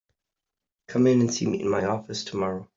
Come 0.87 1.05
in 1.05 1.21
and 1.21 1.31
see 1.31 1.45
me 1.45 1.61
in 1.61 1.69
my 1.69 1.85
office 1.85 2.23
tomorrow. 2.23 2.67